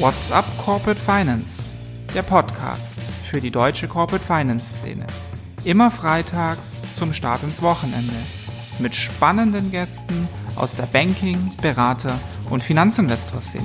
[0.00, 1.72] What's up Corporate Finance?
[2.14, 5.04] Der Podcast für die deutsche Corporate Finance Szene.
[5.64, 8.14] Immer freitags zum Start ins Wochenende.
[8.78, 12.16] Mit spannenden Gästen aus der Banking-, Berater-
[12.48, 13.64] und Finanzinvestor-Szene.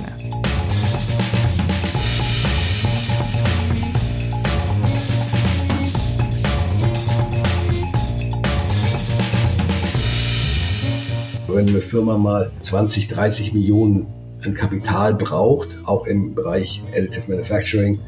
[11.46, 17.98] Wenn eine Firma mal 20, 30 Millionen an Kapital braucht, auch im Bereich Additive Manufacturing,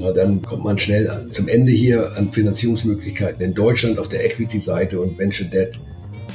[0.00, 5.00] na, dann kommt man schnell zum Ende hier an Finanzierungsmöglichkeiten in Deutschland auf der Equity-Seite
[5.00, 5.78] und Venture Debt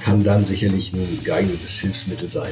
[0.03, 2.51] kann dann sicherlich ein geeignetes Hilfsmittel sein.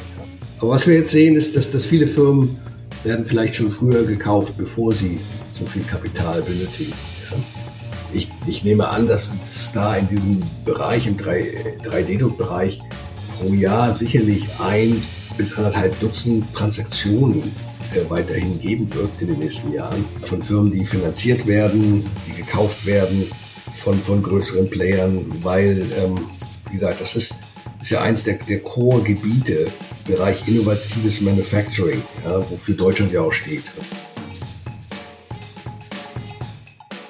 [0.60, 2.58] Aber was wir jetzt sehen, ist, dass, dass viele Firmen
[3.04, 5.20] werden vielleicht schon früher gekauft, bevor sie
[5.60, 6.94] so viel Kapital benötigen.
[8.14, 12.80] Ich, ich nehme an, dass es da in diesem Bereich, im 3D-Druckbereich,
[13.38, 14.98] pro Jahr sicherlich ein
[15.42, 17.42] bis anderthalb Dutzend Transaktionen
[17.96, 22.86] äh, weiterhin geben wird in den nächsten Jahren von Firmen, die finanziert werden, die gekauft
[22.86, 23.32] werden
[23.74, 26.14] von, von größeren Playern, weil, ähm,
[26.70, 27.34] wie gesagt, das ist,
[27.82, 29.72] ist ja eins der, der Core-Gebiete,
[30.06, 33.64] Bereich innovatives Manufacturing, ja, wofür Deutschland ja auch steht.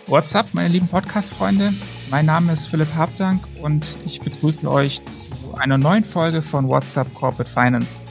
[0.08, 1.74] What's up, meine lieben Podcast-Freunde?
[2.10, 7.14] Mein Name ist Philipp Habdank und ich begrüße euch zu einer neuen Folge von WhatsApp
[7.14, 8.04] Corporate Finance.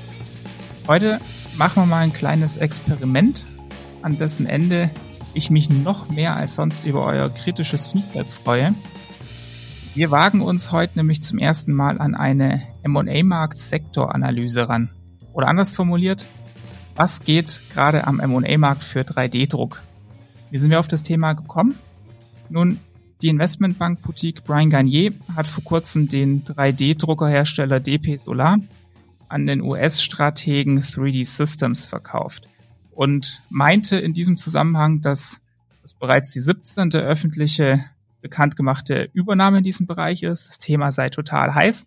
[0.91, 1.21] Heute
[1.57, 3.47] machen wir mal ein kleines Experiment,
[4.03, 4.91] an dessen Ende
[5.35, 8.75] ich mich noch mehr als sonst über euer kritisches Feedback freue.
[9.95, 14.91] Wir wagen uns heute nämlich zum ersten Mal an eine M&A-Markt-Sektoranalyse ran.
[15.33, 16.27] Oder anders formuliert,
[16.97, 19.81] was geht gerade am M&A-Markt für 3D-Druck?
[20.51, 21.77] Wie sind wir auf das Thema gekommen?
[22.49, 22.81] Nun,
[23.23, 28.57] die Investmentbank Boutique Brian Garnier hat vor kurzem den 3D-Druckerhersteller DP Solar
[29.31, 32.49] an den US-Strategen 3D Systems verkauft
[32.91, 35.41] und meinte in diesem Zusammenhang, dass
[35.83, 36.93] das bereits die 17.
[36.95, 37.85] öffentliche
[38.21, 40.49] bekannt gemachte Übernahme in diesem Bereich ist.
[40.49, 41.87] Das Thema sei total heiß.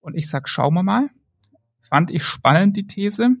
[0.00, 1.08] Und ich sag, schauen wir mal.
[1.80, 3.36] Fand ich spannend, die These.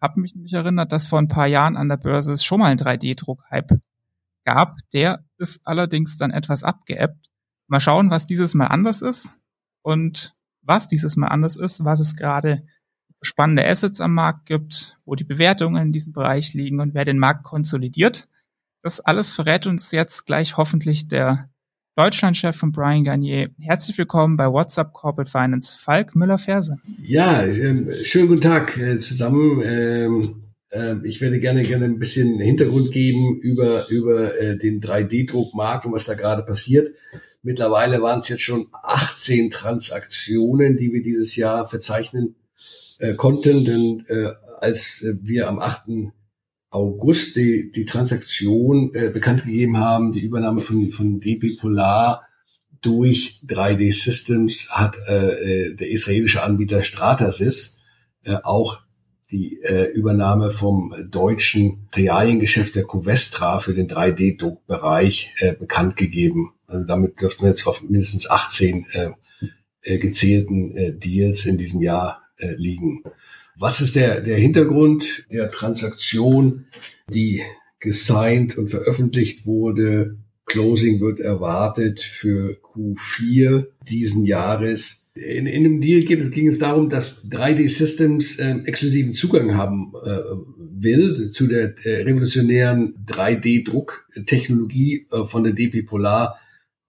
[0.00, 2.66] Hab mich nämlich erinnert, dass vor ein paar Jahren an der Börse es schon mal
[2.66, 3.78] einen 3D-Druck-Hype
[4.44, 4.78] gab.
[4.92, 7.30] Der ist allerdings dann etwas abgeebbt.
[7.68, 9.38] Mal schauen, was dieses Mal anders ist
[9.82, 10.32] und
[10.64, 12.62] was dieses Mal anders ist, was es gerade
[13.22, 17.18] spannende Assets am Markt gibt, wo die Bewertungen in diesem Bereich liegen und wer den
[17.18, 18.22] Markt konsolidiert.
[18.82, 21.48] Das alles verrät uns jetzt gleich hoffentlich der
[21.96, 23.50] Deutschlandchef von Brian Garnier.
[23.60, 26.78] Herzlich willkommen bei WhatsApp Corporate Finance, Falk Müller-Ferse.
[27.00, 29.62] Ja, ähm, schönen guten Tag äh, zusammen.
[29.64, 35.86] Ähm, äh, ich werde gerne gerne ein bisschen Hintergrund geben über über äh, den 3D-Druckmarkt
[35.86, 36.94] und was da gerade passiert.
[37.44, 42.36] Mittlerweile waren es jetzt schon 18 Transaktionen, die wir dieses Jahr verzeichnen
[42.98, 46.12] äh, konnten, denn äh, als äh, wir am 8.
[46.70, 52.22] August die, die Transaktion äh, bekannt gegeben haben, die Übernahme von, von DP Polar
[52.80, 57.78] durch 3D Systems hat äh, äh, der israelische Anbieter Stratasys
[58.24, 58.80] äh, auch
[59.30, 66.53] die äh, Übernahme vom deutschen Materialiengeschäft der Covestra für den 3D-Druckbereich äh, bekannt gegeben.
[66.74, 69.10] Also damit dürften wir jetzt auf mindestens 18 äh,
[69.82, 73.04] äh, gezählten äh, Deals in diesem Jahr äh, liegen.
[73.56, 76.66] Was ist der, der Hintergrund der Transaktion,
[77.08, 77.42] die
[77.78, 80.16] gesigned und veröffentlicht wurde?
[80.46, 85.12] Closing wird erwartet für Q4 diesen Jahres.
[85.14, 89.92] In, in dem Deal geht, ging es darum, dass 3D Systems äh, exklusiven Zugang haben
[90.04, 90.18] äh,
[90.58, 96.40] will zu der äh, revolutionären 3D-Drucktechnologie äh, von der DP Polar,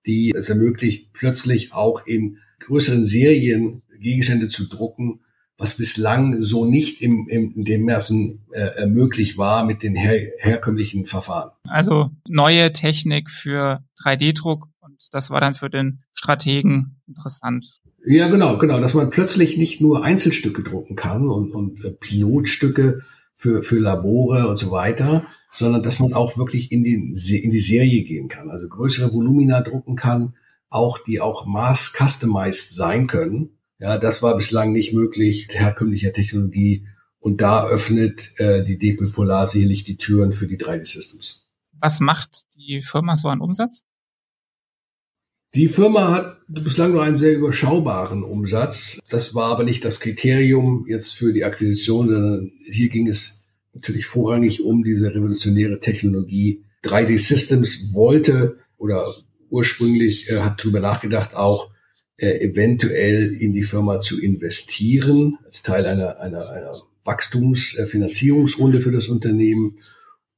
[0.07, 5.21] die es ermöglicht, plötzlich auch in größeren Serien Gegenstände zu drucken,
[5.57, 10.31] was bislang so nicht im, im, in dem Maßen äh, möglich war mit den her,
[10.39, 11.51] herkömmlichen Verfahren.
[11.63, 17.79] Also neue Technik für 3D-Druck und das war dann für den Strategen interessant.
[18.05, 23.01] Ja, genau, genau, dass man plötzlich nicht nur Einzelstücke drucken kann und, und äh, Pilotstücke
[23.33, 27.59] für, für Labore und so weiter, sondern dass man auch wirklich in, den, in die
[27.59, 30.35] Serie gehen kann, also größere Volumina drucken kann,
[30.69, 33.57] auch die auch mass customized sein können.
[33.79, 36.87] Ja, das war bislang nicht möglich, herkömmlicher Technologie.
[37.19, 41.45] Und da öffnet äh, die DP Polar sicherlich die Türen für die 3D-Systems.
[41.79, 43.83] Was macht die Firma so an Umsatz?
[45.55, 48.99] Die Firma hat bislang nur einen sehr überschaubaren Umsatz.
[49.09, 53.44] Das war aber nicht das Kriterium jetzt für die Akquisition, sondern hier ging es
[53.75, 56.63] natürlich vorrangig um diese revolutionäre Technologie.
[56.83, 59.13] 3D Systems wollte oder
[59.49, 61.71] ursprünglich äh, hat darüber nachgedacht, auch
[62.17, 66.73] äh, eventuell in die Firma zu investieren als Teil einer, einer, einer
[67.03, 69.79] Wachstumsfinanzierungsrunde für das Unternehmen.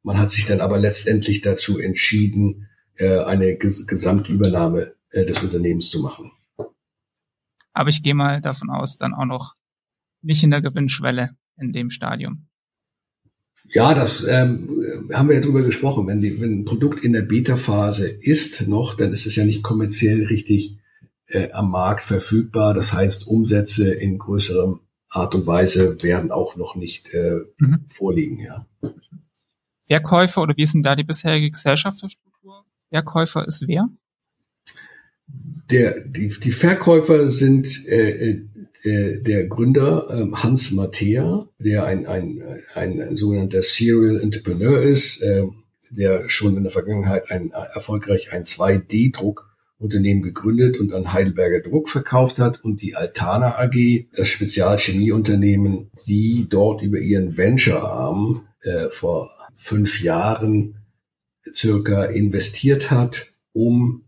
[0.03, 2.67] Man hat sich dann aber letztendlich dazu entschieden,
[2.99, 6.31] eine Gesamtübernahme des Unternehmens zu machen.
[7.73, 9.53] Aber ich gehe mal davon aus, dann auch noch
[10.23, 12.46] nicht in der Gewinnschwelle in dem Stadium.
[13.69, 16.07] Ja, das ähm, haben wir ja drüber gesprochen.
[16.07, 19.63] Wenn, die, wenn ein Produkt in der Beta-Phase ist noch, dann ist es ja nicht
[19.63, 20.77] kommerziell richtig
[21.27, 22.73] äh, am Markt verfügbar.
[22.73, 24.79] Das heißt, Umsätze in größerem
[25.09, 27.85] Art und Weise werden auch noch nicht äh, mhm.
[27.87, 28.39] vorliegen.
[28.39, 28.65] Ja.
[29.87, 32.65] Verkäufer oder wie ist denn da die bisherige Gesellschaftsstruktur?
[32.89, 33.89] Verkäufer ist wer?
[35.71, 38.41] Der, die, die Verkäufer sind äh,
[38.87, 42.41] äh äh, der Gründer ähm, Hans Mattea, der ein, ein,
[42.73, 45.43] ein sogenannter Serial Entrepreneur ist, äh,
[45.89, 52.39] der schon in der Vergangenheit ein, erfolgreich ein 2D-Druckunternehmen gegründet und an Heidelberger Druck verkauft
[52.39, 60.01] hat und die Altana AG, das Spezialchemieunternehmen, die dort über ihren Venture-Arm äh, vor fünf
[60.01, 60.75] Jahren
[61.53, 64.06] circa investiert hat, um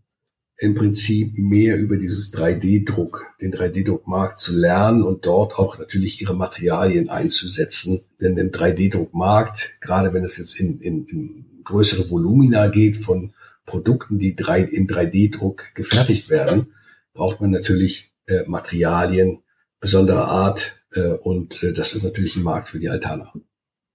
[0.60, 6.36] im Prinzip mehr über dieses 3D-Druck, den 3D-Druckmarkt zu lernen und dort auch natürlich ihre
[6.36, 8.02] Materialien einzusetzen.
[8.20, 13.34] Denn im 3D-Druckmarkt, gerade wenn es jetzt in, in, in größere Volumina geht von
[13.66, 16.74] Produkten, die drei, in 3D-Druck gefertigt werden,
[17.14, 19.40] braucht man natürlich äh, Materialien
[19.80, 23.32] besonderer Art äh, und äh, das ist natürlich ein Markt für die Altana.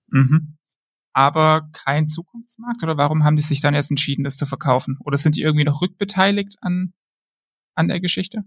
[0.09, 0.54] Mhm
[1.15, 2.83] aber kein Zukunftsmarkt?
[2.83, 4.99] Oder warum haben die sich dann erst entschieden, das zu verkaufen?
[5.05, 6.93] Oder sind die irgendwie noch rückbeteiligt an,
[7.75, 8.45] an der Geschichte?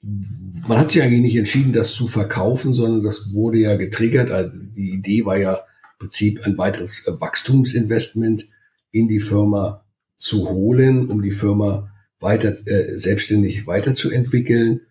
[0.00, 4.30] Man hat sich eigentlich nicht entschieden, das zu verkaufen, sondern das wurde ja getriggert.
[4.30, 8.46] Also die Idee war ja im Prinzip ein weiteres Wachstumsinvestment
[8.90, 9.84] in die Firma
[10.16, 11.90] zu holen, um die Firma
[12.20, 14.82] weiter äh, selbstständig weiterzuentwickeln.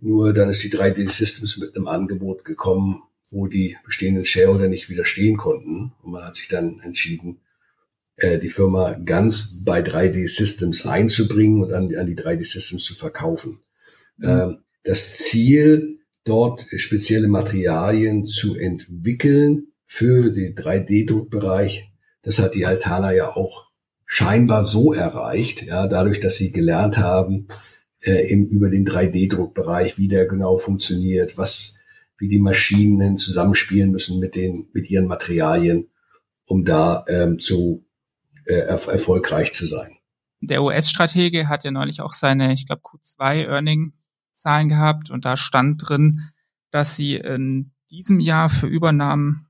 [0.00, 4.88] Nur dann ist die 3D Systems mit einem Angebot gekommen, wo die bestehenden Shareholder nicht
[4.88, 5.92] widerstehen konnten.
[6.02, 7.40] Und man hat sich dann entschieden,
[8.16, 12.94] äh, die Firma ganz bei 3D Systems einzubringen und an, an die 3D Systems zu
[12.94, 13.60] verkaufen.
[14.18, 14.28] Mhm.
[14.28, 21.90] Ähm, das Ziel, dort spezielle Materialien zu entwickeln für den 3D-Druckbereich,
[22.22, 23.66] das hat die Altana ja auch
[24.04, 27.48] scheinbar so erreicht, ja, dadurch, dass sie gelernt haben,
[28.00, 31.75] äh, im, über den 3D-Druckbereich, wie der genau funktioniert, was
[32.18, 35.90] wie die Maschinen zusammenspielen müssen mit den, mit ihren Materialien,
[36.46, 37.86] um da ähm, zu
[38.46, 39.96] äh, erf erfolgreich zu sein.
[40.40, 46.30] Der US-Stratege hat ja neulich auch seine, ich glaube, Q2-Earning-Zahlen gehabt und da stand drin,
[46.70, 49.48] dass sie in diesem Jahr für Übernahmen,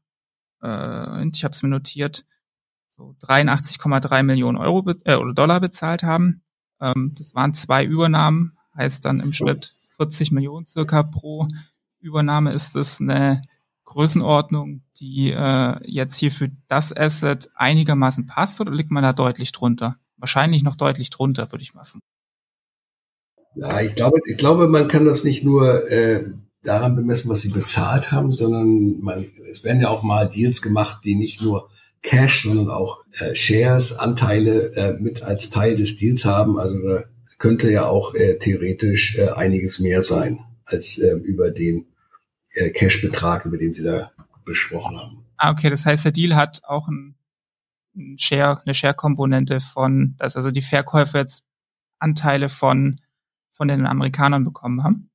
[0.63, 2.25] äh, ich habe es mir notiert,
[2.89, 6.43] so 83,3 Millionen Euro äh, oder Dollar bezahlt haben.
[6.81, 11.47] Ähm, das waren zwei Übernahmen, heißt dann im Schnitt 40 Millionen circa pro
[12.01, 13.43] Übernahme ist es eine
[13.85, 19.53] Größenordnung, die äh, jetzt hier für das Asset einigermaßen passt oder liegt man da deutlich
[19.53, 19.97] drunter?
[20.17, 22.07] Wahrscheinlich noch deutlich drunter, würde ich mal vermuten.
[23.55, 26.25] Ja, ich glaube, ich glaube, man kann das nicht nur äh,
[26.63, 30.99] daran bemessen, was sie bezahlt haben, sondern man, es werden ja auch mal Deals gemacht,
[31.05, 31.71] die nicht nur
[32.03, 36.59] Cash, sondern auch äh, Shares, Anteile äh, mit als Teil des Deals haben.
[36.59, 37.05] Also da
[37.39, 41.87] könnte ja auch äh, theoretisch äh, einiges mehr sein als äh, über den
[42.51, 44.13] äh, Cash-Betrag, über den Sie da
[44.45, 45.25] besprochen haben.
[45.39, 47.15] Ah, okay, das heißt, der Deal hat auch ein,
[47.97, 51.45] ein Share, eine Share-Komponente von, dass also die Verkäufer jetzt
[51.99, 53.01] Anteile von,
[53.53, 55.11] von den Amerikanern bekommen haben?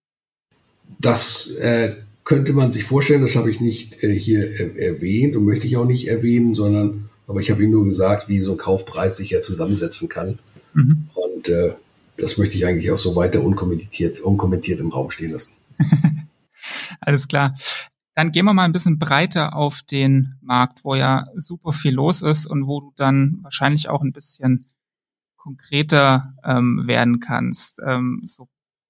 [1.00, 5.46] Das äh, könnte man sich vorstellen, das habe ich nicht äh, hier äh, erwähnt und
[5.46, 8.58] möchte ich auch nicht erwähnen, sondern aber ich habe Ihnen nur gesagt, wie so ein
[8.58, 10.40] Kaufpreis sich ja zusammensetzen kann.
[10.74, 11.08] Mhm.
[11.14, 11.74] Und äh,
[12.18, 15.54] das möchte ich eigentlich auch so weiter unkommentiert, unkommentiert im Raum stehen lassen.
[17.02, 17.56] Alles klar.
[18.14, 22.22] Dann gehen wir mal ein bisschen breiter auf den Markt, wo ja super viel los
[22.22, 24.66] ist und wo du dann wahrscheinlich auch ein bisschen
[25.38, 27.80] konkreter ähm, werden kannst.
[27.86, 28.48] Ähm, so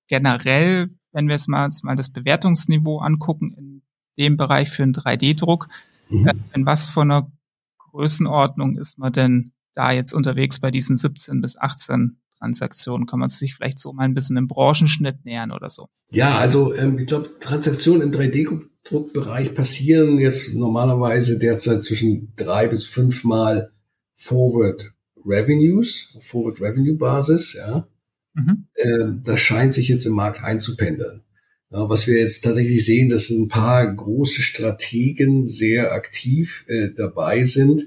[0.07, 3.81] generell, wenn wir jetzt mal, jetzt mal das Bewertungsniveau angucken in
[4.17, 5.69] dem Bereich für einen 3D-Druck,
[6.09, 6.27] mhm.
[6.27, 7.31] äh, in was von einer
[7.77, 13.07] Größenordnung ist man denn da jetzt unterwegs bei diesen 17 bis 18 Transaktionen?
[13.07, 15.87] Kann man sich vielleicht so mal ein bisschen im Branchenschnitt nähern oder so?
[16.09, 22.85] Ja, also ähm, ich glaube, Transaktionen im 3D-Druckbereich passieren jetzt normalerweise derzeit zwischen drei bis
[22.85, 23.71] fünfmal
[24.15, 24.91] Forward
[25.23, 27.87] Revenues, Forward Revenue Basis, ja.
[28.33, 28.67] Mhm.
[28.75, 31.21] Ähm, das scheint sich jetzt im Markt einzupendeln.
[31.69, 37.43] Ja, was wir jetzt tatsächlich sehen, dass ein paar große Strategen sehr aktiv äh, dabei
[37.43, 37.83] sind,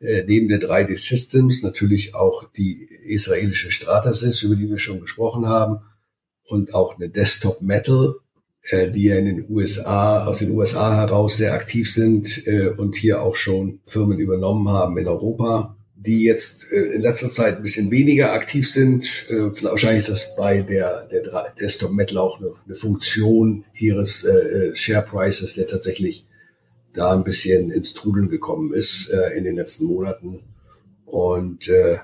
[0.00, 5.46] äh, neben der 3D Systems natürlich auch die israelische Stratasys, über die wir schon gesprochen
[5.46, 5.80] haben,
[6.44, 8.16] und auch eine Desktop Metal
[8.70, 12.94] äh, die ja in den USA, aus den USA heraus sehr aktiv sind äh, und
[12.94, 17.62] hier auch schon Firmen übernommen haben in Europa, die jetzt äh, in letzter Zeit ein
[17.62, 19.26] bisschen weniger aktiv sind.
[19.28, 24.30] Äh, wahrscheinlich ist das bei der, der Desktop Metal auch eine, eine Funktion ihres äh,
[24.30, 26.26] äh, Share Prices, der tatsächlich
[26.94, 30.40] da ein bisschen ins Trudeln gekommen ist äh, in den letzten Monaten
[31.04, 31.98] und äh,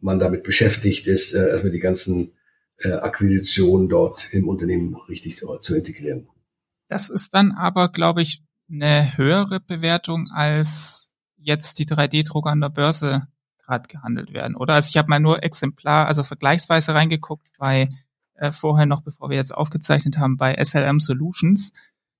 [0.00, 2.32] man damit beschäftigt ist, äh, erstmal die ganzen
[2.78, 6.28] äh, Akquisitionen dort im Unternehmen richtig zu, zu integrieren.
[6.88, 12.68] Das ist dann aber, glaube ich, eine höhere Bewertung als jetzt die 3D-Drucker an der
[12.68, 13.28] Börse
[13.58, 14.74] gerade gehandelt werden, oder?
[14.74, 17.88] Also ich habe mal nur Exemplar, also vergleichsweise reingeguckt bei
[18.34, 21.72] äh, vorher noch, bevor wir jetzt aufgezeichnet haben, bei SLM Solutions.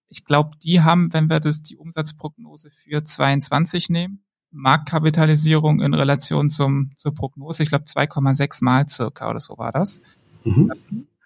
[0.09, 6.51] Ich glaube, die haben, wenn wir das die Umsatzprognose für 22 nehmen, Marktkapitalisierung in Relation
[6.51, 10.01] zum zur Prognose, ich glaube 2,6 mal circa oder so war das.
[10.45, 10.73] Mhm.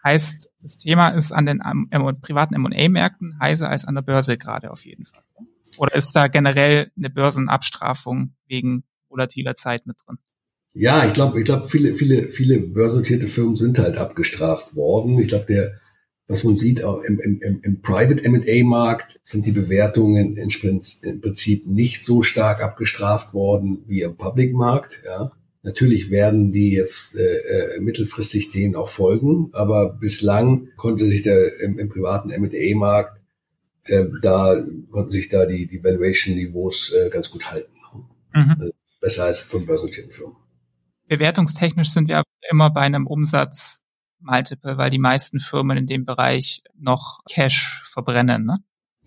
[0.04, 1.88] Heißt, das Thema ist an den M
[2.20, 5.22] privaten M&A-Märkten heißer als an der Börse gerade auf jeden Fall.
[5.78, 10.18] Oder ist da generell eine Börsenabstrafung wegen volatiler Zeit mit drin?
[10.74, 15.18] Ja, ich glaube, ich glaube, viele, viele, viele börsennotierte Firmen sind halt abgestraft worden.
[15.18, 15.72] Ich glaube, der,
[16.28, 22.22] was man sieht im, im, im Private M&A-Markt sind die Bewertungen im Prinzip nicht so
[22.22, 25.02] stark abgestraft worden wie im Public-Markt.
[25.04, 25.32] Ja.
[25.62, 31.60] Natürlich werden die jetzt äh, äh mittelfristig denen auch folgen, aber bislang konnte sich der
[31.60, 33.20] im, im privaten M&A-Markt
[33.84, 34.54] äh, da
[34.90, 37.72] konnten sich da die, die Valuation-Niveaus äh, ganz gut halten.
[38.34, 38.56] Mhm.
[38.58, 40.36] Also besser als von börsennotierten Firmen.
[41.08, 43.81] Bewertungstechnisch sind wir immer bei einem Umsatz
[44.22, 48.58] Multiple, weil die meisten Firmen in dem Bereich noch Cash verbrennen, ne?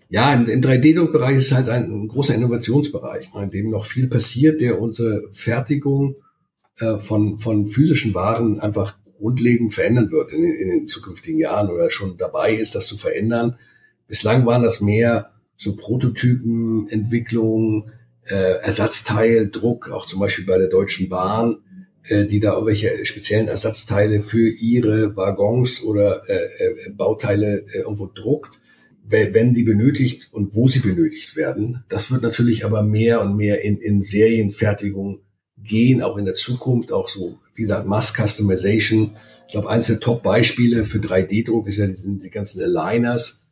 [0.08, 4.80] Ja, im, im 3D-Druckbereich ist halt ein, großer Innovationsbereich, in dem noch viel passiert, der
[4.80, 6.14] unsere Fertigung
[6.78, 11.90] äh, von, von physischen Waren einfach grundlegend verändern wird in, in den zukünftigen Jahren oder
[11.90, 13.58] schon dabei ist, das zu verändern.
[14.06, 17.90] Bislang waren das mehr so Prototypen, Entwicklung,
[18.24, 21.58] äh, Ersatzteildruck, auch zum Beispiel bei der Deutschen Bahn,
[22.08, 28.58] die da irgendwelche speziellen Ersatzteile für ihre Waggons oder äh, äh, Bauteile äh, irgendwo druckt,
[29.08, 31.84] wenn die benötigt und wo sie benötigt werden.
[31.88, 35.20] Das wird natürlich aber mehr und mehr in, in Serienfertigung
[35.56, 39.14] gehen, auch in der Zukunft, auch so, wie gesagt, Mass Customization.
[39.46, 43.46] Ich glaube, eins der Top-Beispiele für 3D-Druck ist ja die, die ganzen Aligners,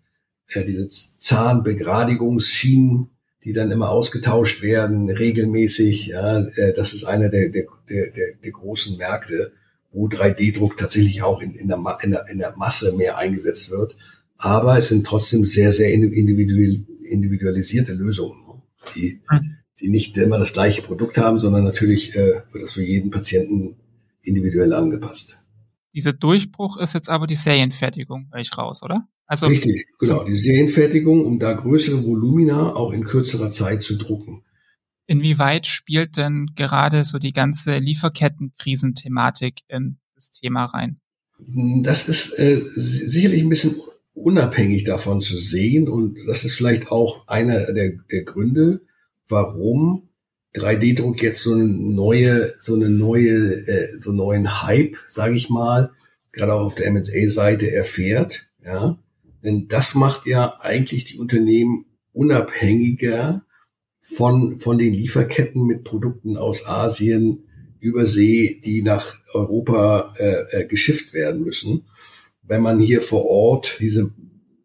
[0.49, 3.11] äh, diese Zahnbegradigungsschienen,
[3.45, 6.07] die dann immer ausgetauscht werden, regelmäßig.
[6.07, 8.11] Ja, äh, das ist einer der, der, der,
[8.43, 9.53] der großen Märkte,
[9.93, 13.97] wo 3D-Druck tatsächlich auch in, in, der, in, der, in der Masse mehr eingesetzt wird.
[14.37, 18.63] Aber es sind trotzdem sehr, sehr individuell, individualisierte Lösungen, ne,
[18.95, 19.21] die,
[19.81, 23.77] die nicht immer das gleiche Produkt haben, sondern natürlich äh, wird das für jeden Patienten
[24.23, 25.44] individuell angepasst.
[25.95, 29.09] Dieser Durchbruch ist jetzt aber die Serienfertigung, höre ich raus, oder?
[29.27, 30.21] Also Richtig, genau.
[30.21, 30.25] So.
[30.25, 34.43] Die Serienfertigung, um da größere Volumina auch in kürzerer Zeit zu drucken.
[35.07, 41.01] Inwieweit spielt denn gerade so die ganze Lieferkettenkrisenthematik in das Thema rein?
[41.39, 43.75] Das ist äh, sicherlich ein bisschen
[44.15, 48.81] unabhängig davon zu sehen und das ist vielleicht auch einer der, der Gründe,
[49.29, 50.09] warum
[50.55, 55.51] 3D-Druck jetzt so eine neue, so eine neue, äh, so einen neuen Hype, sage ich
[55.51, 55.93] mal,
[56.33, 58.47] gerade auch auf der M&A-Seite erfährt.
[58.65, 58.99] Ja,
[59.45, 63.45] denn das macht ja eigentlich die Unternehmen unabhängiger
[64.01, 67.45] von, von den Lieferketten mit Produkten aus Asien
[67.81, 71.85] über See, die nach Europa äh, äh, geschifft werden müssen.
[72.43, 74.13] Wenn man hier vor Ort diese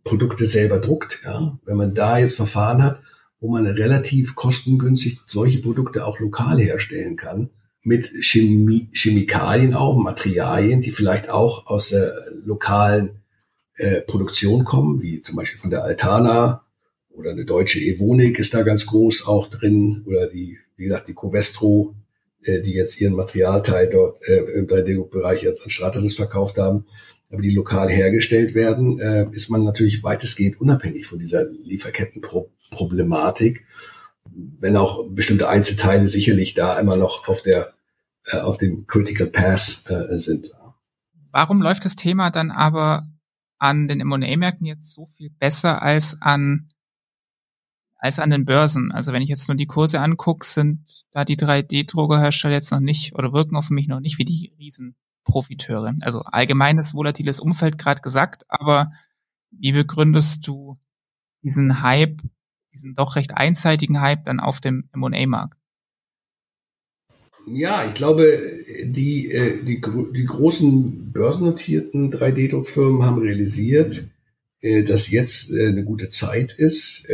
[0.04, 3.02] Produkte selber druckt, ja, wenn man da jetzt Verfahren hat,
[3.40, 7.50] wo man relativ kostengünstig solche Produkte auch lokal herstellen kann,
[7.82, 13.22] mit Chemie, Chemikalien auch, Materialien, die vielleicht auch aus der lokalen
[13.78, 16.66] äh, Produktion kommen, wie zum Beispiel von der Altana
[17.10, 21.14] oder eine deutsche Evonik ist da ganz groß auch drin oder die, wie gesagt, die
[21.14, 21.96] Covestro,
[22.44, 26.86] äh, die jetzt ihren Materialteil dort äh, im 3D-Bereich jetzt an Stratasys verkauft haben,
[27.32, 32.59] aber die lokal hergestellt werden, äh, ist man natürlich weitestgehend unabhängig von dieser Lieferkettenproblematik,
[34.60, 37.74] wenn auch bestimmte Einzelteile sicherlich da immer noch auf der
[38.26, 40.52] äh, auf dem Critical Path äh, sind.
[41.32, 43.08] Warum läuft das Thema dann aber
[43.60, 46.70] an den M&A-Märkten jetzt so viel besser als an
[48.02, 48.94] als an den Börsen.
[48.94, 53.14] Also wenn ich jetzt nur die Kurse angucke, sind da die 3D-Druckerhersteller jetzt noch nicht
[53.14, 55.96] oder wirken auf mich noch nicht wie die Riesenprofiteure.
[56.00, 58.94] Also allgemeines volatiles Umfeld gerade gesagt, aber
[59.52, 60.80] wie begründest du
[61.44, 62.22] diesen Hype,
[62.74, 65.58] diesen doch recht einseitigen Hype dann auf dem M&A-Markt?
[67.48, 74.04] Ja, ich glaube, die, äh, die, die großen börsennotierten 3D-Druckfirmen haben realisiert,
[74.62, 77.08] äh, dass jetzt äh, eine gute Zeit ist,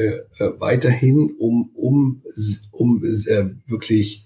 [0.60, 2.24] weiterhin, um, um,
[2.72, 4.26] um wirklich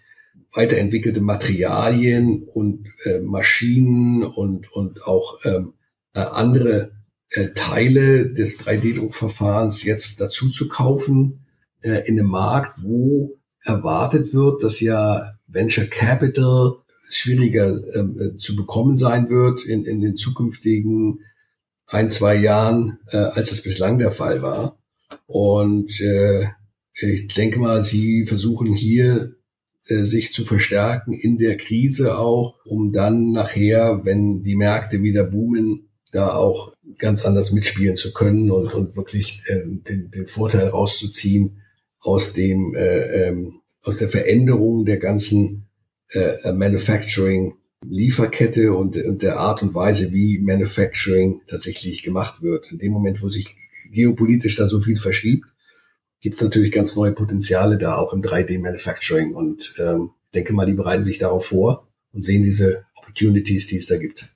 [0.53, 2.87] weiterentwickelte Materialien und
[3.21, 5.73] Maschinen und, und auch ähm,
[6.13, 6.91] äh, andere
[7.31, 11.45] äh, Teile des 3D-Druckverfahrens jetzt dazu zu kaufen
[11.81, 16.77] äh, in einem Markt, wo erwartet wird, dass ja Venture Capital
[17.09, 21.19] schwieriger ähm, äh, zu bekommen sein wird in, in den zukünftigen
[21.87, 24.77] ein, zwei Jahren, äh, als es bislang der Fall war.
[25.25, 26.47] Und äh,
[26.93, 29.33] ich denke mal, Sie versuchen hier
[29.87, 35.23] äh, sich zu verstärken in der Krise auch, um dann nachher, wenn die Märkte wieder
[35.23, 40.67] boomen, da auch ganz anders mitspielen zu können und, und wirklich äh, den, den Vorteil
[40.67, 41.61] rauszuziehen
[41.99, 45.67] aus dem äh, ähm, aus der Veränderung der ganzen
[46.09, 47.53] äh, Manufacturing
[47.87, 52.71] Lieferkette und, und der Art und Weise, wie Manufacturing tatsächlich gemacht wird.
[52.71, 53.55] In dem Moment, wo sich
[53.91, 55.45] geopolitisch da so viel verschiebt,
[56.19, 59.33] gibt es natürlich ganz neue Potenziale da auch im 3D-Manufacturing.
[59.33, 63.87] Und ähm, denke mal, die bereiten sich darauf vor und sehen diese Opportunities, die es
[63.87, 64.35] da gibt.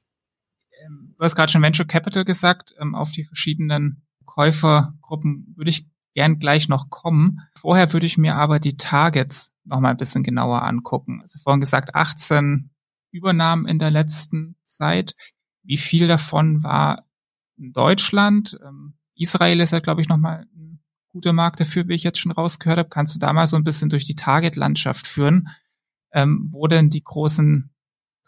[1.23, 2.75] Du hast gerade schon Venture Capital gesagt.
[2.81, 7.39] Ähm, auf die verschiedenen Käufergruppen würde ich gern gleich noch kommen.
[7.57, 11.21] Vorher würde ich mir aber die Targets noch mal ein bisschen genauer angucken.
[11.21, 12.71] Also vorhin gesagt, 18
[13.11, 15.15] Übernahmen in der letzten Zeit.
[15.61, 17.05] Wie viel davon war
[17.55, 18.59] in Deutschland?
[18.61, 22.19] Ähm, Israel ist ja, glaube ich, noch mal ein guter Markt dafür, wie ich jetzt
[22.19, 22.89] schon rausgehört habe.
[22.89, 25.47] Kannst du da mal so ein bisschen durch die Target-Landschaft führen,
[26.11, 27.73] ähm, wo denn die großen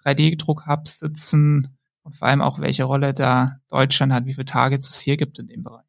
[0.05, 1.75] 3D-Druck-Hubs sitzen
[2.05, 5.39] und vor allem auch welche Rolle da Deutschland hat, wie viele Targets es hier gibt
[5.39, 5.81] in dem Bereich?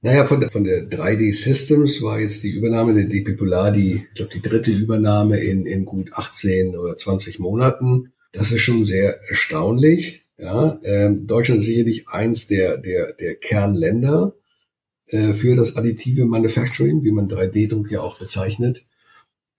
[0.00, 4.04] Naja, von der, von der 3D Systems war jetzt die Übernahme der DP Polar die,
[4.08, 8.12] ich glaube, die dritte Übernahme in, in gut 18 oder 20 Monaten.
[8.32, 10.24] Das ist schon sehr erstaunlich.
[10.38, 14.34] Ja, ähm, Deutschland ist sicherlich eins der, der, der Kernländer
[15.06, 18.84] äh, für das additive Manufacturing, wie man 3D-Druck ja auch bezeichnet.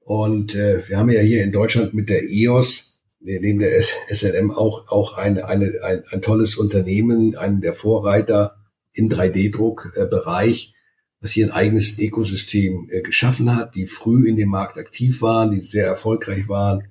[0.01, 2.92] Und äh, wir haben ja hier in Deutschland mit der EOS,
[3.23, 8.57] neben der SLM auch, auch eine, eine, ein, ein tolles Unternehmen, einen der Vorreiter
[8.93, 10.73] im 3D-Druck-Bereich,
[11.21, 15.51] was hier ein eigenes Ökosystem äh, geschaffen hat, die früh in dem Markt aktiv waren,
[15.51, 16.83] die sehr erfolgreich waren,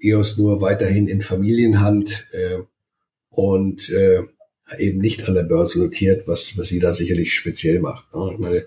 [0.00, 2.58] EOS nur weiterhin in Familienhand äh,
[3.30, 4.22] und äh,
[4.78, 8.12] eben nicht an der Börse notiert, was, was sie da sicherlich speziell macht.
[8.14, 8.30] Ne?
[8.32, 8.66] Ich meine,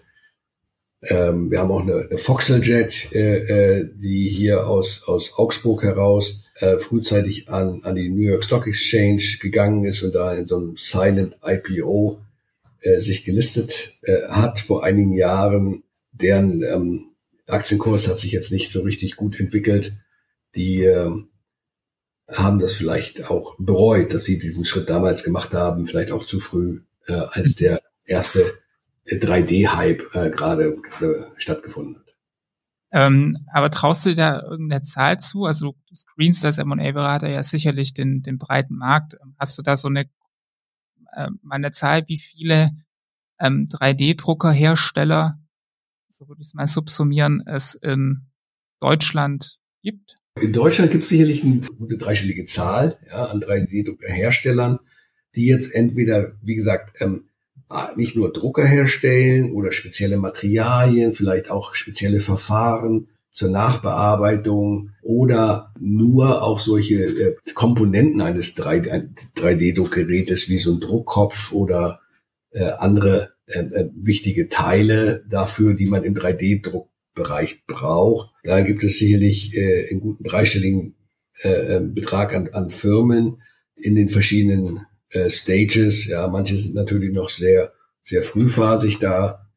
[1.03, 6.45] ähm, wir haben auch eine, eine Voxeljet, äh, äh, die hier aus, aus Augsburg heraus
[6.55, 10.57] äh, frühzeitig an, an die New York Stock Exchange gegangen ist und da in so
[10.57, 12.21] einem Silent IPO
[12.81, 15.83] äh, sich gelistet äh, hat vor einigen Jahren.
[16.11, 17.05] Deren ähm,
[17.47, 19.93] Aktienkurs hat sich jetzt nicht so richtig gut entwickelt.
[20.55, 21.09] Die äh,
[22.27, 26.39] haben das vielleicht auch bereut, dass sie diesen Schritt damals gemacht haben, vielleicht auch zu
[26.39, 28.45] früh, äh, als der erste
[29.07, 32.15] 3D-Hype äh, gerade gerade stattgefunden hat.
[32.93, 35.45] Ähm, aber traust du dir da irgendeine Zahl zu?
[35.45, 39.15] Also du screenst als M&A-Berater ja sicherlich den, den breiten Markt.
[39.39, 40.09] Hast du da so eine
[41.13, 42.71] äh, mal eine Zahl, wie viele
[43.39, 45.39] ähm, 3D-Druckerhersteller,
[46.09, 48.27] so würde ich es mal subsumieren, es in
[48.79, 50.15] Deutschland gibt?
[50.39, 54.79] In Deutschland gibt es sicherlich eine gute dreistellige Zahl ja, an 3D-Druckerherstellern,
[55.35, 57.29] die jetzt entweder, wie gesagt, ähm,
[57.95, 66.43] nicht nur Drucker herstellen oder spezielle Materialien, vielleicht auch spezielle Verfahren zur Nachbearbeitung oder nur
[66.43, 72.01] auch solche äh, Komponenten eines 3D-Druckgerätes wie so ein Druckkopf oder
[72.51, 78.31] äh, andere äh, wichtige Teile dafür, die man im 3D-Druckbereich braucht.
[78.43, 79.57] Da gibt es sicherlich
[79.89, 80.95] einen guten dreistelligen
[81.93, 83.41] Betrag an, an Firmen
[83.75, 86.07] in den verschiedenen äh, Stages.
[86.07, 89.47] Ja, manche sind natürlich noch sehr, sehr frühphasig da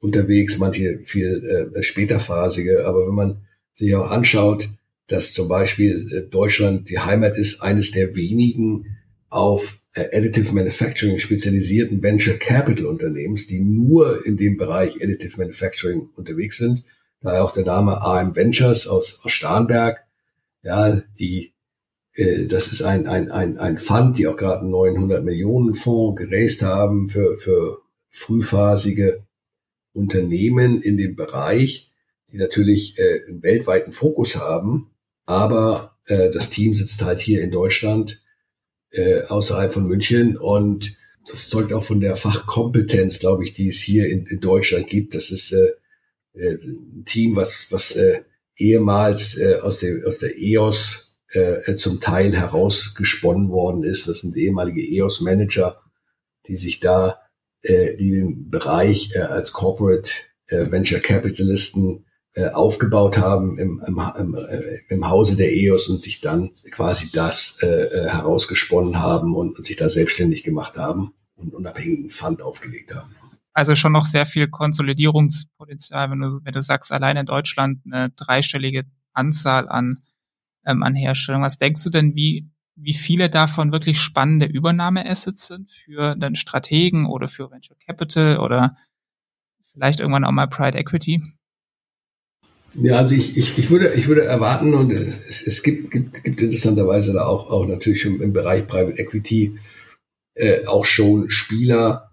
[0.00, 2.86] unterwegs, manche viel äh, späterphasige.
[2.86, 4.68] Aber wenn man sich auch anschaut,
[5.06, 8.86] dass zum Beispiel äh, Deutschland die Heimat ist eines der wenigen
[9.28, 16.10] auf äh, Additive Manufacturing spezialisierten Venture Capital Unternehmens, die nur in dem Bereich Additive Manufacturing
[16.16, 16.84] unterwegs sind.
[17.20, 20.04] Daher auch der Name AM Ventures aus, aus Starnberg.
[20.62, 21.53] Ja, die,
[22.16, 26.62] das ist ein, ein, ein, ein Fund, die auch gerade einen 900 Millionen Fonds geraced
[26.62, 29.24] haben für, für frühphasige
[29.92, 31.90] Unternehmen in dem Bereich,
[32.30, 34.90] die natürlich äh, einen weltweiten Fokus haben,
[35.26, 38.22] aber äh, das Team sitzt halt hier in Deutschland
[38.90, 40.96] äh, außerhalb von München und
[41.28, 45.14] das zeugt auch von der Fachkompetenz, glaube ich, die es hier in, in Deutschland gibt.
[45.14, 45.72] Das ist äh,
[46.34, 48.22] äh, ein Team, was, was äh,
[48.56, 51.03] ehemals äh, aus, der, aus der EOS
[51.34, 54.08] äh, zum Teil herausgesponnen worden ist.
[54.08, 55.80] Das sind ehemalige EOS-Manager,
[56.46, 57.20] die sich da
[57.62, 60.10] äh, die den Bereich äh, als Corporate
[60.46, 62.04] Venture Capitalisten
[62.52, 64.36] aufgebaut haben im, im,
[64.88, 69.88] im, Hause der EOS und sich dann quasi das herausgesponnen haben und, und sich da
[69.88, 73.16] selbstständig gemacht haben und unabhängigen Fund aufgelegt haben.
[73.54, 78.10] Also schon noch sehr viel Konsolidierungspotenzial, wenn du, wenn du sagst, allein in Deutschland eine
[78.10, 80.02] dreistellige Anzahl an,
[80.66, 81.44] ähm, an Herstellungen.
[81.44, 87.06] Was denkst du denn, wie, wie viele davon wirklich spannende Übernahmeassets sind für den Strategen
[87.06, 88.76] oder für Venture Capital oder
[89.72, 91.22] vielleicht irgendwann auch mal Pride Equity?
[92.74, 96.42] Ja, also ich, ich, ich, würde, ich würde erwarten, und es, es gibt, gibt, gibt
[96.42, 99.56] interessanterweise da auch, auch natürlich schon im Bereich Private Equity
[100.34, 102.10] äh, auch schon Spieler,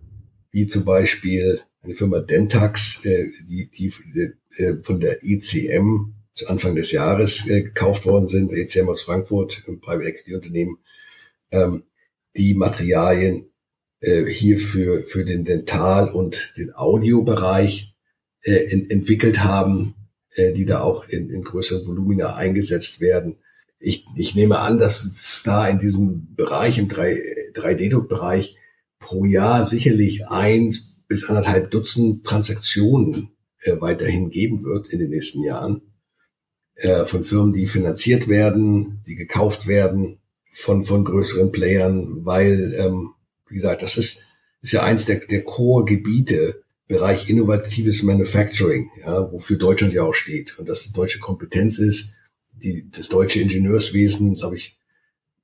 [0.52, 3.92] wie zum Beispiel eine Firma Dentax, äh, die, die
[4.58, 9.63] äh, von der ECM zu Anfang des Jahres äh, gekauft worden sind, ECM aus Frankfurt,
[9.67, 10.78] ein Private Equity Unternehmen,
[11.52, 11.84] ähm,
[12.36, 13.52] die Materialien
[14.00, 17.94] äh, hier für, für den Dental- und den Audiobereich
[18.44, 19.96] äh, in, entwickelt haben
[20.36, 23.38] äh, die da auch in, in größeren Volumina eingesetzt werden.
[23.80, 28.56] Ich, ich nehme an, dass es da in diesem Bereich, im 3D-Druck-Bereich,
[29.00, 30.74] pro Jahr sicherlich ein
[31.08, 35.82] bis anderthalb Dutzend Transaktionen äh, weiterhin geben wird in den nächsten Jahren
[36.82, 40.17] äh, von Firmen, die finanziert werden, die gekauft werden
[40.52, 43.12] von, von größeren Playern, weil, ähm,
[43.48, 44.24] wie gesagt, das ist,
[44.62, 50.60] ist ja eins der, der Core-Gebiete Bereich innovatives Manufacturing, ja, wofür Deutschland ja auch steht
[50.60, 52.15] und das deutsche Kompetenz ist.
[52.52, 54.78] Die, das deutsche Ingenieurswesen, glaube ich,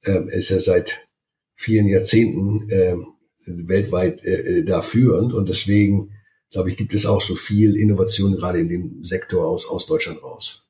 [0.02, 1.08] äh, ist ja seit
[1.56, 2.96] vielen Jahrzehnten äh,
[3.46, 6.12] weltweit äh, da führend und deswegen,
[6.52, 10.22] glaube ich, gibt es auch so viel Innovation gerade in dem Sektor aus, aus Deutschland
[10.22, 10.67] raus.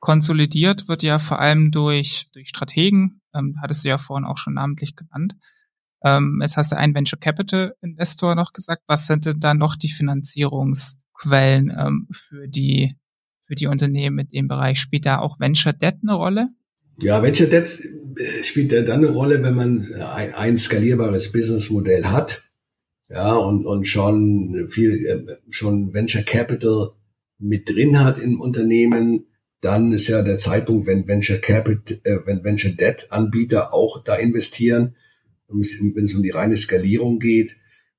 [0.00, 4.54] Konsolidiert wird ja vor allem durch, durch Strategen, ähm, hattest du ja vorhin auch schon
[4.54, 5.36] namentlich genannt.
[6.02, 8.82] Ähm, jetzt hast du einen Venture Capital Investor noch gesagt.
[8.86, 12.96] Was sind denn da noch die Finanzierungsquellen ähm, für die
[13.42, 14.80] für die Unternehmen in dem Bereich?
[14.80, 16.46] Spielt da auch Venture Debt eine Rolle?
[16.98, 17.80] Ja, Venture Debt
[18.16, 22.50] äh, spielt dann eine Rolle, wenn man ein, ein skalierbares Businessmodell hat,
[23.10, 26.92] ja, und, und schon viel, äh, schon Venture Capital
[27.38, 29.26] mit drin hat im Unternehmen,
[29.60, 34.14] dann ist ja der Zeitpunkt, wenn Venture Capital, äh, wenn Venture Debt Anbieter auch da
[34.16, 34.96] investieren,
[35.48, 37.56] wenn es um die reine Skalierung geht.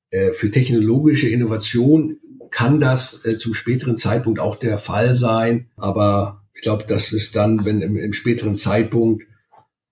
[0.10, 2.18] Äh, für technologische Innovation
[2.50, 7.36] kann das äh, zum späteren Zeitpunkt auch der Fall sein, aber ich glaube, das ist
[7.36, 9.24] dann, wenn im, im späteren Zeitpunkt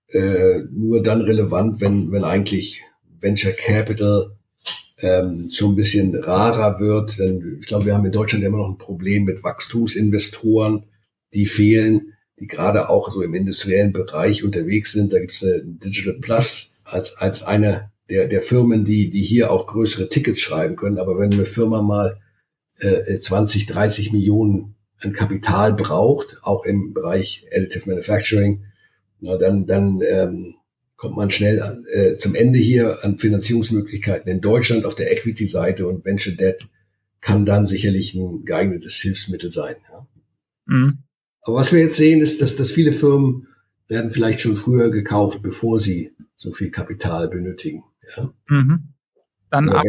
[0.08, 2.82] äh, nur dann relevant, wenn, wenn eigentlich
[3.20, 4.36] Venture Capital
[4.98, 7.18] ähm, schon ein bisschen rarer wird.
[7.18, 10.84] Denn ich glaube, wir haben in Deutschland immer noch ein Problem mit Wachstumsinvestoren,
[11.34, 15.12] die fehlen, die gerade auch so im industriellen Bereich unterwegs sind.
[15.12, 19.50] Da gibt es eine Digital Plus als, als eine der, der Firmen, die, die hier
[19.50, 20.98] auch größere Tickets schreiben können.
[20.98, 22.18] Aber wenn eine Firma mal
[22.78, 28.64] äh, 20, 30 Millionen an Kapital braucht, auch im Bereich Additive Manufacturing,
[29.20, 30.54] na, dann, dann ähm,
[30.96, 35.86] kommt man schnell an, äh, zum Ende hier an Finanzierungsmöglichkeiten in Deutschland auf der Equity-Seite
[35.86, 36.66] und Venture Debt
[37.20, 39.76] kann dann sicherlich ein geeignetes Hilfsmittel sein.
[39.90, 40.06] Ja.
[40.66, 40.98] Mhm.
[41.42, 43.48] Aber was wir jetzt sehen, ist, dass, dass viele Firmen
[43.88, 47.84] werden vielleicht schon früher gekauft, bevor sie so viel Kapital benötigen.
[48.16, 48.32] Ja.
[48.48, 48.94] Mhm.
[49.50, 49.84] Dann, ab,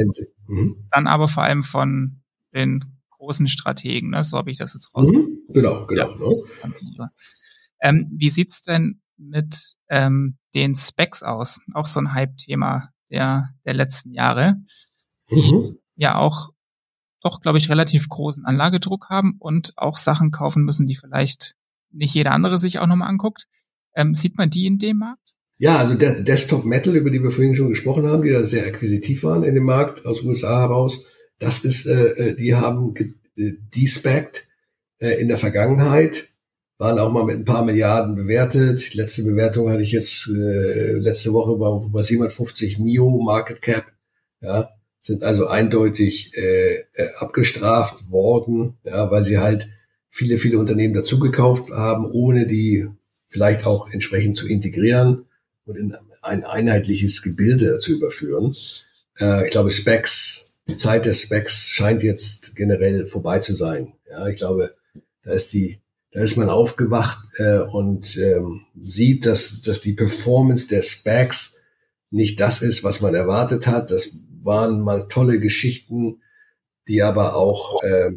[0.47, 0.87] mhm.
[0.91, 2.21] dann aber vor allem von
[2.53, 4.23] den großen Strategen, ne?
[4.23, 5.11] so habe ich das jetzt raus.
[5.11, 5.39] Mhm.
[5.49, 6.17] Genau, genau.
[6.17, 7.11] Ne?
[7.81, 11.59] ähm, wie sieht's denn mit ähm, den Specs aus?
[11.73, 14.55] Auch so ein Hype-Thema der, der letzten Jahre.
[15.29, 15.77] Mhm.
[15.95, 16.49] ja auch
[17.21, 21.55] doch, glaube ich, relativ großen Anlagedruck haben und auch Sachen kaufen müssen, die vielleicht
[21.91, 23.47] nicht jeder andere sich auch nochmal anguckt.
[23.95, 25.35] Ähm, sieht man die in dem Markt?
[25.57, 28.65] Ja, also De Desktop Metal, über die wir vorhin schon gesprochen haben, die da sehr
[28.65, 31.05] akquisitiv waren in dem Markt aus USA heraus,
[31.37, 32.95] das ist, äh, äh die haben
[33.35, 34.47] äh, despackt
[34.97, 36.29] äh, in der Vergangenheit,
[36.79, 38.93] waren auch mal mit ein paar Milliarden bewertet.
[38.93, 41.55] Die letzte Bewertung hatte ich jetzt äh, letzte Woche
[41.91, 43.85] bei 750 Mio Market Cap.
[44.41, 49.67] Ja, sind also eindeutig äh, äh, abgestraft worden, ja, weil sie halt
[50.09, 52.87] viele, viele Unternehmen dazugekauft haben, ohne die
[53.27, 55.25] vielleicht auch entsprechend zu integrieren
[55.65, 58.55] und in ein einheitliches Gebilde zu überführen.
[59.19, 63.93] Äh, ich glaube, Specs, die Zeit der Specs scheint jetzt generell vorbei zu sein.
[64.09, 64.75] Ja, ich glaube,
[65.23, 65.79] da ist die,
[66.11, 71.57] da ist man aufgewacht äh, und ähm, sieht, dass, dass die Performance der Specs
[72.11, 73.89] nicht das ist, was man erwartet hat.
[73.89, 76.21] Das waren mal tolle Geschichten,
[76.87, 78.11] die aber auch äh,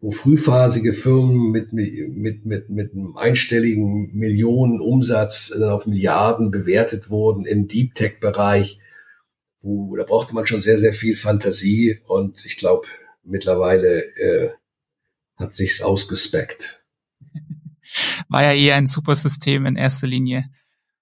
[0.00, 7.44] wo frühphasige Firmen mit, mit, mit, mit einem einstelligen Millionen Umsatz auf Milliarden bewertet wurden
[7.44, 8.78] im Deep Tech Bereich.
[9.60, 12.86] wo da brauchte man schon sehr, sehr viel Fantasie und ich glaube,
[13.24, 14.50] mittlerweile äh,
[15.36, 16.84] hat sich's ausgespeckt.
[18.28, 20.44] War ja eher ein super System in erster Linie,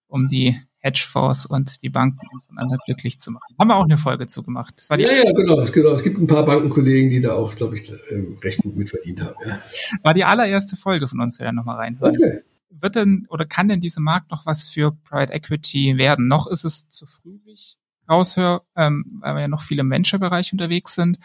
[0.07, 3.55] um die Hedgefonds und die Banken untereinander glücklich zu machen.
[3.59, 4.75] Haben wir auch eine Folge zu gemacht.
[4.77, 5.93] Das war die ja, ja, genau, genau.
[5.93, 7.97] Es gibt ein paar Bankenkollegen, die da auch, glaube ich, äh,
[8.43, 9.37] recht gut mitverdient haben.
[9.47, 9.59] Ja.
[10.03, 12.17] War die allererste Folge von uns, wer nochmal reinhören.
[12.17, 12.43] Okay.
[12.71, 16.29] Wird denn oder kann denn dieser Markt noch was für Private Equity werden?
[16.29, 19.91] Noch ist es zu früh, wie ich raushöre, ähm, weil wir ja noch viele im
[19.91, 21.19] Venture-Bereich unterwegs sind.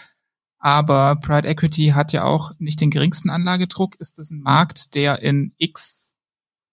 [0.59, 3.95] Aber Private Equity hat ja auch nicht den geringsten Anlagedruck.
[3.99, 6.13] Ist das ein Markt, der in x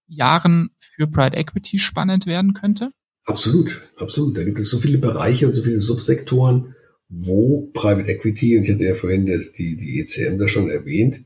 [0.06, 2.90] Jahren für Private Equity spannend werden könnte?
[3.24, 4.36] Absolut, absolut.
[4.36, 6.74] Da gibt es so viele Bereiche und so viele Subsektoren,
[7.08, 11.24] wo Private Equity, und ich hatte ja vorhin die, die ECM da schon erwähnt,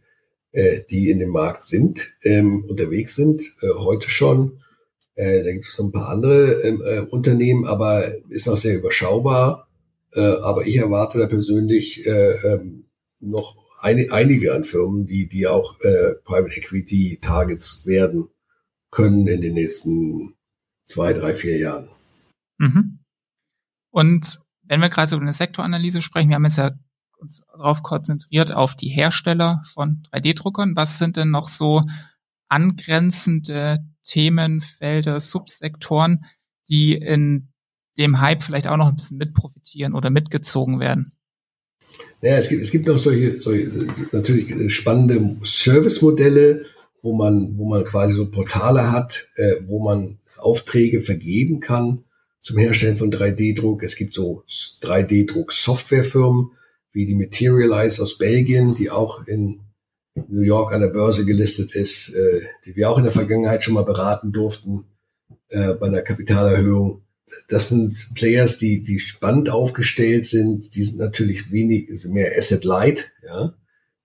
[0.52, 4.58] äh, die in dem Markt sind, ähm, unterwegs sind, äh, heute schon.
[5.14, 8.76] Äh, da gibt es noch ein paar andere ähm, äh, Unternehmen, aber ist noch sehr
[8.76, 9.68] überschaubar.
[10.12, 12.84] Äh, aber ich erwarte da persönlich äh, ähm,
[13.20, 18.28] noch ein, einige an Firmen, die, die auch äh, Private Equity Targets werden
[18.92, 20.34] können in den nächsten
[20.86, 21.88] zwei, drei, vier Jahren.
[22.58, 23.00] Mhm.
[23.90, 26.70] Und wenn wir gerade über eine Sektoranalyse sprechen, wir haben jetzt ja
[27.18, 30.76] uns darauf konzentriert auf die Hersteller von 3D-Druckern.
[30.76, 31.82] Was sind denn noch so
[32.48, 36.24] angrenzende Themenfelder, Subsektoren,
[36.68, 37.48] die in
[37.98, 41.12] dem Hype vielleicht auch noch ein bisschen mitprofitieren oder mitgezogen werden?
[42.20, 43.70] Naja, es gibt, es gibt noch solche, solche
[44.12, 46.66] natürlich spannende Service-Modelle,
[47.02, 52.04] wo man, wo man quasi so Portale hat, äh, wo man Aufträge vergeben kann
[52.40, 53.82] zum Herstellen von 3D-Druck.
[53.82, 54.44] Es gibt so
[54.82, 56.52] 3D-Druck-Softwarefirmen
[56.92, 59.60] wie die Materialize aus Belgien, die auch in
[60.28, 63.74] New York an der Börse gelistet ist, äh, die wir auch in der Vergangenheit schon
[63.74, 64.84] mal beraten durften
[65.48, 67.02] äh, bei einer Kapitalerhöhung.
[67.48, 70.74] Das sind Players, die, die spannend aufgestellt sind.
[70.74, 73.54] Die sind natürlich wenig, mehr Asset Light, ja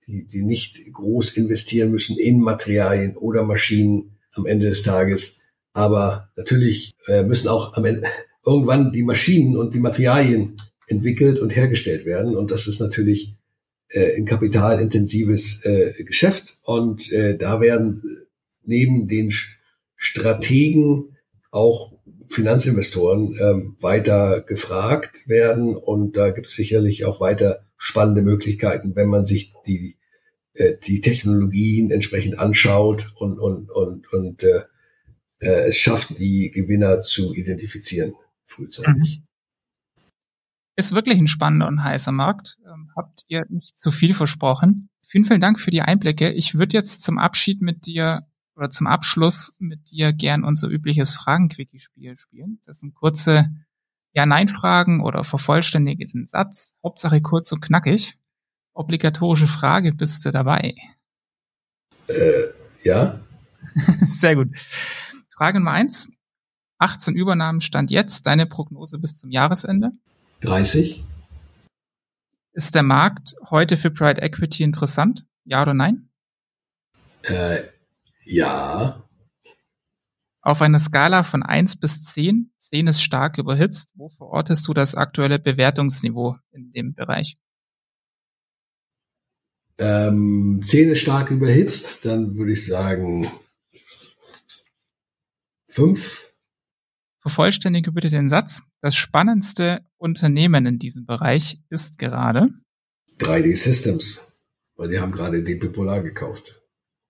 [0.08, 5.42] die, die nicht groß investieren müssen in Materialien oder Maschinen am Ende des Tages.
[5.74, 8.08] Aber natürlich äh, müssen auch am Ende
[8.46, 12.36] irgendwann die Maschinen und die Materialien entwickelt und hergestellt werden.
[12.36, 13.36] Und das ist natürlich
[13.90, 16.58] äh, ein kapitalintensives äh, Geschäft.
[16.64, 18.28] Und da werden
[18.64, 19.32] neben den
[19.96, 21.18] Strategen
[21.52, 21.94] auch
[22.30, 25.76] Finanzinvestoren ähm, weiter gefragt werden.
[25.76, 29.97] Und da gibt es sicherlich auch weiter spannende Möglichkeiten, wenn man sich die
[30.58, 34.64] äh, die Technologien entsprechend anschaut und, und, und, und äh,
[35.40, 38.14] äh, es schafft, die Gewinner zu identifizieren
[38.46, 39.22] frühzeitig.
[39.22, 39.28] Mhm.
[40.76, 42.58] Ist wirklich ein spannender und heißer Markt.
[42.66, 44.90] Ähm, habt ihr nicht zu viel versprochen.
[45.06, 46.32] Vielen, vielen Dank für die Einblicke.
[46.32, 51.14] Ich würde jetzt zum Abschied mit dir oder zum Abschluss mit dir gern unser übliches
[51.14, 52.60] Fragen-Quickie-Spiel spielen.
[52.66, 53.46] Das sind kurze
[54.14, 56.74] Ja-Nein-Fragen oder vervollständige den Satz.
[56.84, 58.18] Hauptsache kurz und knackig
[58.78, 60.76] obligatorische Frage, bist du dabei?
[62.08, 62.48] Äh,
[62.84, 63.20] ja.
[64.10, 64.50] Sehr gut.
[65.30, 66.12] Frage Nummer eins.
[66.80, 68.28] 18 Übernahmen stand jetzt.
[68.28, 69.92] Deine Prognose bis zum Jahresende?
[70.42, 71.04] 30.
[72.54, 75.26] Ist der Markt heute für Private Equity interessant?
[75.44, 76.10] Ja oder nein?
[77.24, 77.64] Äh,
[78.24, 79.04] ja.
[80.42, 84.96] Auf einer Skala von 1 bis 10, 10 ist stark überhitzt, wo verortest du das
[84.96, 87.38] aktuelle Bewertungsniveau in dem Bereich?
[89.78, 93.30] Ähm, Zähne stark überhitzt, dann würde ich sagen
[95.68, 96.34] fünf.
[97.20, 98.64] Vervollständige bitte den Satz.
[98.82, 102.48] Das spannendste Unternehmen in diesem Bereich ist gerade
[103.20, 104.42] 3D Systems,
[104.76, 106.62] weil die haben gerade DP Polar gekauft.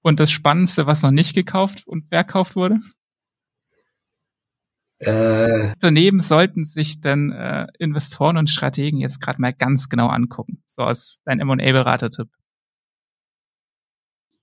[0.02, 2.80] Und das Spannendste, was noch nicht gekauft und verkauft wurde?
[5.00, 10.64] Äh, Unternehmen sollten sich dann äh, Investoren und Strategen jetzt gerade mal ganz genau angucken.
[10.66, 12.30] So aus dein M&A-Berater-Tipp.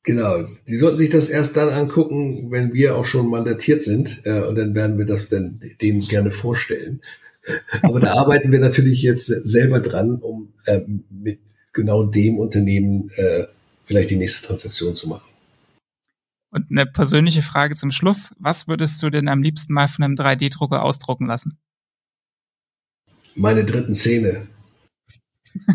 [0.05, 4.43] Genau, die sollten sich das erst dann angucken, wenn wir auch schon mandatiert sind äh,
[4.43, 7.01] und dann werden wir das dann denen gerne vorstellen.
[7.83, 11.41] Aber da arbeiten wir natürlich jetzt selber dran, um äh, mit
[11.73, 13.45] genau dem Unternehmen äh,
[13.83, 15.29] vielleicht die nächste Transaktion zu machen.
[16.51, 18.35] Und eine persönliche Frage zum Schluss.
[18.39, 21.59] Was würdest du denn am liebsten mal von einem 3D-Drucker ausdrucken lassen?
[23.35, 24.47] Meine dritten Zähne.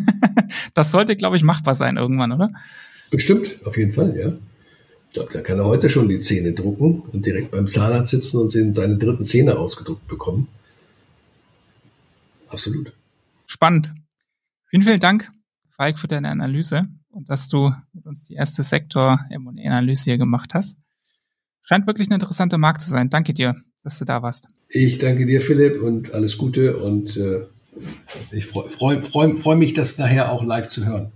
[0.76, 2.52] das sollte, glaube ich, machbar sein irgendwann, oder?
[3.10, 4.34] Bestimmt, auf jeden Fall, ja.
[5.08, 8.38] Ich glaube, da kann er heute schon die Zähne drucken und direkt beim Zahnarzt sitzen
[8.38, 10.48] und seine dritten Zähne ausgedruckt bekommen.
[12.48, 12.94] Absolut.
[13.48, 13.92] Spannend.
[14.68, 15.32] Vielen, vielen Dank,
[15.72, 20.78] Falk, für deine Analyse und dass du mit uns die erste Sektor-M&A-Analyse hier gemacht hast.
[21.64, 23.10] Scheint wirklich ein interessanter Markt zu sein.
[23.10, 24.48] Danke dir, dass du da warst.
[24.70, 27.46] Ich danke dir, Philipp, und alles Gute und äh,
[28.32, 31.12] Ich freue freu, freu, freu mich, das nachher auch live zu hören.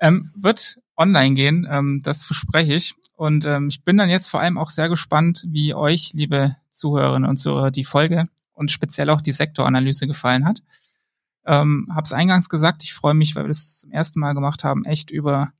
[0.00, 2.94] Ähm, wird online gehen, ähm, das verspreche ich.
[3.16, 7.28] Und ähm, ich bin dann jetzt vor allem auch sehr gespannt, wie euch, liebe Zuhörerinnen
[7.28, 10.62] und Zuhörer, die Folge und speziell auch die Sektoranalyse gefallen hat.
[11.46, 14.64] Ähm, Habe es eingangs gesagt, ich freue mich, weil wir das zum ersten Mal gemacht
[14.64, 15.50] haben, echt über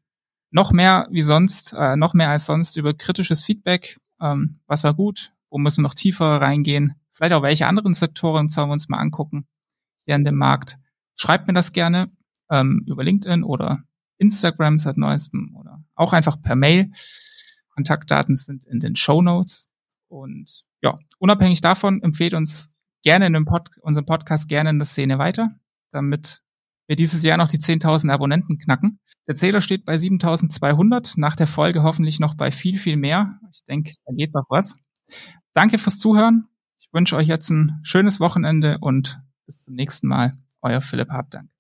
[0.51, 3.99] noch mehr wie sonst, äh, noch mehr als sonst über kritisches Feedback.
[4.21, 5.33] Ähm, was war gut?
[5.51, 6.95] Wo müssen wir noch tiefer reingehen?
[7.13, 9.47] Vielleicht auch welche anderen Sektoren sollen wir uns mal angucken
[10.05, 10.79] hier in dem Markt.
[11.17, 12.07] Schreibt mir das gerne
[12.51, 13.83] ähm, über LinkedIn oder
[14.25, 16.91] Instagram seit neuestem oder auch einfach per Mail.
[17.71, 19.69] Kontaktdaten sind in den Show Notes.
[20.09, 24.87] Und ja, unabhängig davon empfehlt uns gerne in dem Pod unserem Podcast gerne in der
[24.87, 25.51] Szene weiter,
[25.93, 26.43] damit
[26.87, 29.01] wir dieses Jahr noch die 10.000 Abonnenten knacken.
[29.27, 33.41] Der Zähler steht bei 7.200, nach der Folge hoffentlich noch bei viel, viel mehr.
[33.53, 34.77] Ich denke, da geht noch was.
[35.55, 36.49] Danke fürs Zuhören.
[36.79, 40.33] Ich wünsche euch jetzt ein schönes Wochenende und bis zum nächsten Mal.
[40.61, 41.54] Euer Philipp Habdank.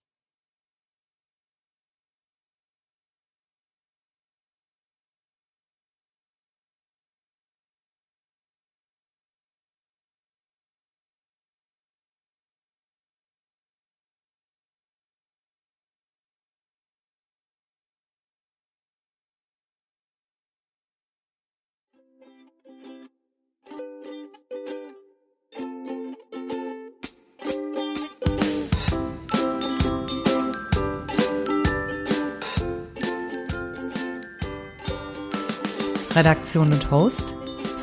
[36.14, 37.35] Redaktion und Host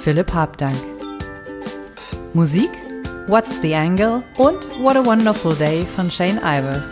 [0.02, 0.76] Philipp Habdank.
[2.34, 2.72] Musik
[3.28, 6.90] What's the Angle und What a Wonderful Day von Shane Ivers.